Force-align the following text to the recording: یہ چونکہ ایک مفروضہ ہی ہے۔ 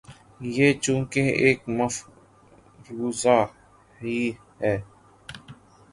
یہ 0.55 0.67
چونکہ 0.83 1.23
ایک 1.43 1.59
مفروضہ 1.77 3.37
ہی 3.99 4.19
ہے۔ 4.61 4.75